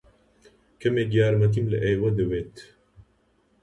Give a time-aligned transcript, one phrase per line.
[0.81, 2.55] کەمێک یارمەتیم لە ئێوە دەوێت.